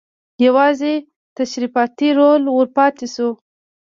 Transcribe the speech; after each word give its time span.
یوازې 0.45 0.93
تشریفاتي 1.37 2.09
رول 2.19 2.43
ور 2.49 2.67
پاتې 2.77 3.05
شو. 3.13 3.29